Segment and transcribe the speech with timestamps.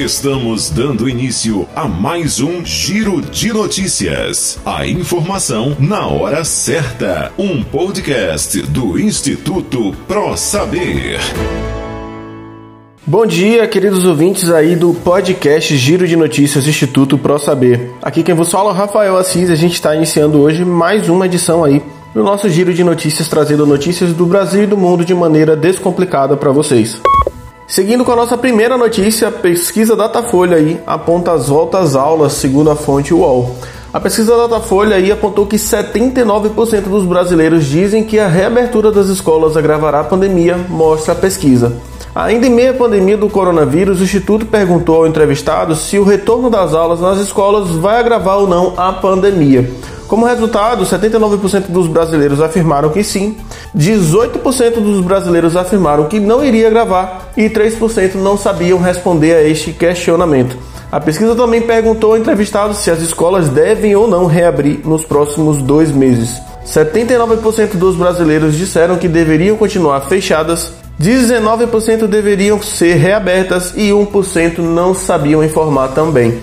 [0.00, 4.58] Estamos dando início a mais um Giro de Notícias.
[4.64, 7.30] A informação na hora certa.
[7.36, 11.18] Um podcast do Instituto Pro Saber.
[13.06, 17.90] Bom dia, queridos ouvintes aí do podcast Giro de Notícias Instituto Pro Saber.
[18.00, 19.50] Aqui quem vos fala é o Rafael Assis.
[19.50, 21.82] A gente está iniciando hoje mais uma edição aí
[22.14, 26.38] do nosso Giro de Notícias, trazendo notícias do Brasil e do mundo de maneira descomplicada
[26.38, 26.98] para vocês.
[27.70, 32.68] Seguindo com a nossa primeira notícia, a pesquisa Datafolha aí aponta as voltas aulas, segundo
[32.68, 33.54] a fonte UOL.
[33.92, 39.56] A pesquisa Datafolha aí apontou que 79% dos brasileiros dizem que a reabertura das escolas
[39.56, 41.76] agravará a pandemia, mostra a pesquisa.
[42.12, 46.50] Ainda em meio à pandemia do coronavírus, o Instituto perguntou ao entrevistado se o retorno
[46.50, 49.70] das aulas nas escolas vai agravar ou não a pandemia.
[50.08, 53.36] Como resultado, 79% dos brasileiros afirmaram que sim,
[53.76, 59.72] 18% dos brasileiros afirmaram que não iria gravar e 3% não sabiam responder a este
[59.72, 60.56] questionamento.
[60.90, 65.62] A pesquisa também perguntou ao entrevistado se as escolas devem ou não reabrir nos próximos
[65.62, 66.40] dois meses.
[66.66, 74.92] 79% dos brasileiros disseram que deveriam continuar fechadas, 19% deveriam ser reabertas e 1% não
[74.94, 76.40] sabiam informar também.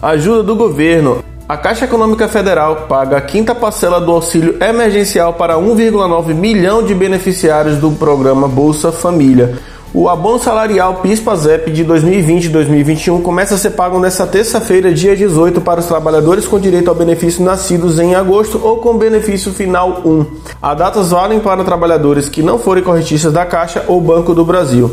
[0.00, 1.22] Ajuda do governo.
[1.46, 6.94] A Caixa Econômica Federal paga a quinta parcela do auxílio emergencial para 1,9 milhão de
[6.94, 9.58] beneficiários do programa Bolsa Família.
[9.92, 15.14] O abono salarial PIS-PASEP de 2020 e 2021 começa a ser pago nesta terça-feira, dia
[15.14, 20.00] 18, para os trabalhadores com direito ao benefício nascidos em agosto ou com benefício final
[20.02, 20.26] 1.
[20.62, 24.90] As datas valem para trabalhadores que não forem corretistas da Caixa ou Banco do Brasil.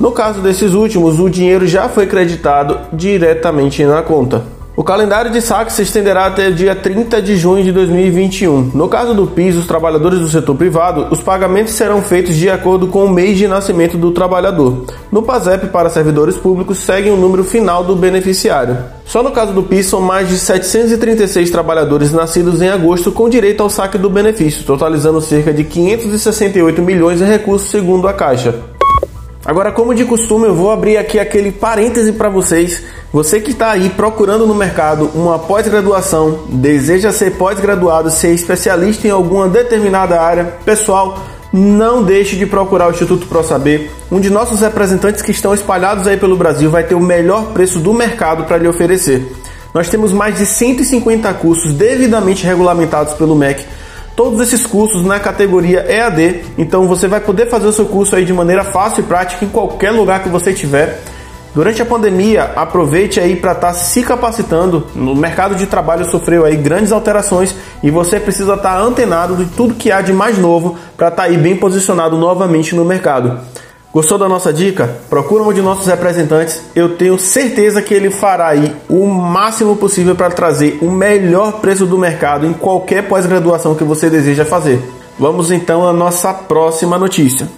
[0.00, 4.59] No caso desses últimos, o dinheiro já foi creditado diretamente na conta.
[4.80, 8.70] O calendário de saques se estenderá até o dia 30 de junho de 2021.
[8.72, 12.86] No caso do PIS, os trabalhadores do setor privado, os pagamentos serão feitos de acordo
[12.86, 14.86] com o mês de nascimento do trabalhador.
[15.12, 18.78] No PASEP, para servidores públicos, segue o número final do beneficiário.
[19.04, 23.62] Só no caso do PIS, são mais de 736 trabalhadores nascidos em agosto com direito
[23.62, 28.69] ao saque do benefício, totalizando cerca de 568 milhões em recursos, segundo a Caixa.
[29.44, 32.82] Agora, como de costume, eu vou abrir aqui aquele parêntese para vocês.
[33.10, 39.10] Você que está aí procurando no mercado uma pós-graduação, deseja ser pós-graduado, ser especialista em
[39.10, 41.18] alguma determinada área, pessoal,
[41.50, 43.90] não deixe de procurar o Instituto Pro Saber.
[44.12, 47.78] Um de nossos representantes que estão espalhados aí pelo Brasil vai ter o melhor preço
[47.78, 49.26] do mercado para lhe oferecer.
[49.72, 53.64] Nós temos mais de 150 cursos devidamente regulamentados pelo MEC
[54.20, 56.42] todos esses cursos na categoria EAD.
[56.58, 59.48] Então você vai poder fazer o seu curso aí de maneira fácil e prática em
[59.48, 61.00] qualquer lugar que você estiver.
[61.54, 64.86] Durante a pandemia, aproveite aí para estar tá se capacitando.
[64.94, 69.46] No mercado de trabalho sofreu aí grandes alterações e você precisa estar tá antenado de
[69.46, 73.40] tudo que há de mais novo para estar tá aí bem posicionado novamente no mercado.
[73.92, 74.88] Gostou da nossa dica?
[75.10, 76.62] Procura um de nossos representantes.
[76.76, 81.84] Eu tenho certeza que ele fará aí o máximo possível para trazer o melhor preço
[81.86, 84.80] do mercado em qualquer pós-graduação que você deseja fazer.
[85.18, 87.48] Vamos então à nossa próxima notícia.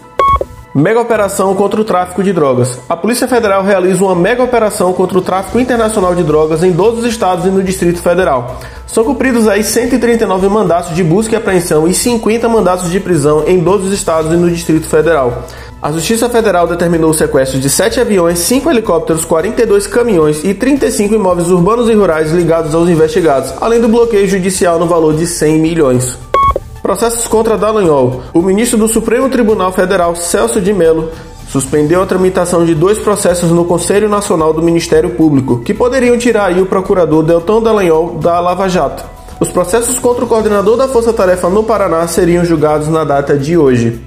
[0.75, 2.79] Mega operação contra o tráfico de drogas.
[2.89, 7.07] A Polícia Federal realiza uma mega operação contra o tráfico internacional de drogas em 12
[7.11, 8.59] estados e no Distrito Federal.
[8.87, 13.59] São cumpridos aí 139 mandatos de busca e apreensão e 50 mandatos de prisão em
[13.59, 15.45] 12 estados e no Distrito Federal.
[15.83, 21.13] A Justiça Federal determinou o sequestro de 7 aviões, 5 helicópteros, 42 caminhões e 35
[21.13, 25.59] imóveis urbanos e rurais ligados aos investigados, além do bloqueio judicial no valor de 100
[25.59, 26.17] milhões.
[26.81, 28.23] Processos contra Dallagnol.
[28.33, 31.11] O ministro do Supremo Tribunal Federal, Celso de Mello,
[31.49, 36.57] suspendeu a tramitação de dois processos no Conselho Nacional do Ministério Público, que poderiam tirar
[36.57, 39.05] o procurador Deltão Dallagnol da Lava Jato.
[39.41, 43.59] Os processos contra o coordenador da Força Tarefa no Paraná seriam julgados na data de
[43.59, 44.01] hoje.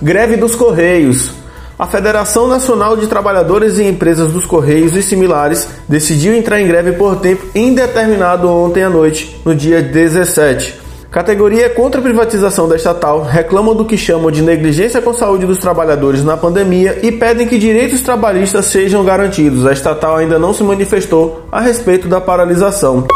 [0.00, 1.32] Greve dos Correios.
[1.78, 6.92] A Federação Nacional de Trabalhadores e Empresas dos Correios e similares decidiu entrar em greve
[6.92, 10.86] por tempo indeterminado ontem à noite, no dia 17.
[11.10, 15.44] Categoria contra a privatização da estatal reclamam do que chamam de negligência com a saúde
[15.44, 19.66] dos trabalhadores na pandemia e pedem que direitos trabalhistas sejam garantidos.
[19.66, 23.06] A estatal ainda não se manifestou a respeito da paralisação.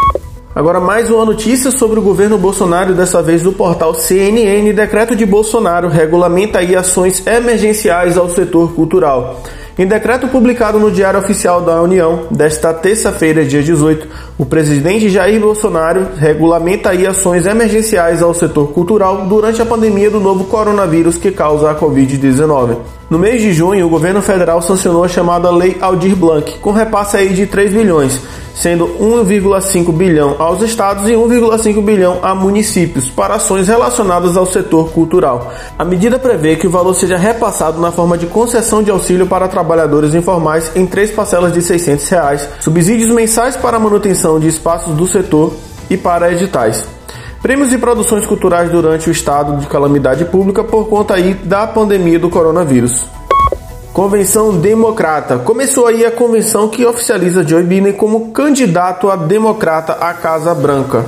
[0.52, 4.72] Agora mais uma notícia sobre o governo Bolsonaro, dessa vez do portal CNN.
[4.72, 9.40] Decreto de Bolsonaro regulamenta aí ações emergenciais ao setor cultural.
[9.78, 15.40] Em decreto publicado no Diário Oficial da União, desta terça-feira, dia 18, o presidente Jair
[15.40, 21.30] Bolsonaro regulamenta aí ações emergenciais ao setor cultural durante a pandemia do novo coronavírus que
[21.30, 22.76] causa a Covid-19.
[23.08, 27.16] No mês de junho, o governo federal sancionou a chamada Lei Aldir Blanc, com repasse
[27.16, 28.20] aí de 3 bilhões,
[28.54, 34.90] sendo 1,5 bilhão aos estados e 1,5 bilhão a municípios para ações relacionadas ao setor
[34.90, 35.52] cultural.
[35.78, 39.48] A medida prevê que o valor seja repassado na forma de concessão de auxílio para
[39.48, 44.94] trabalhadores informais em três parcelas de 600 reais, subsídios mensais para a manutenção de espaços
[44.94, 45.54] do setor
[45.88, 46.84] e para editais.
[47.42, 52.18] Prêmios de produções culturais durante o estado de calamidade pública por conta aí da pandemia
[52.18, 53.19] do coronavírus.
[54.00, 55.36] Convenção Democrata.
[55.36, 61.04] Começou aí a convenção que oficializa Joe Biden como candidato a democrata à Casa Branca.